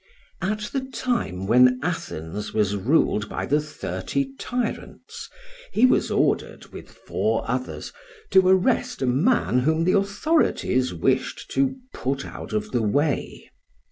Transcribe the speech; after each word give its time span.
At 0.41 0.71
the 0.73 0.79
time 0.81 1.45
when 1.45 1.79
Athens 1.83 2.55
was 2.55 2.75
ruled 2.75 3.29
by 3.29 3.45
the 3.45 3.59
thirty 3.61 4.33
tyrants 4.39 5.29
he 5.73 5.85
was 5.85 6.09
ordered, 6.09 6.65
with 6.73 6.89
four 6.89 7.45
others, 7.47 7.93
to 8.31 8.47
arrest 8.47 9.03
a 9.03 9.05
man 9.05 9.59
whom 9.59 9.83
the 9.83 9.93
authorities 9.95 10.91
wished 10.91 11.51
to 11.51 11.75
put 11.93 12.25
out 12.25 12.51
of 12.51 12.71
the 12.71 12.81
way. 12.81 13.51